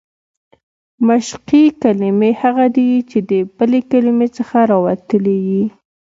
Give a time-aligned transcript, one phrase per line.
[1.07, 5.63] مشقي کلیمې هغه دي، چي د بلي کلیمې څخه راوتلي يي.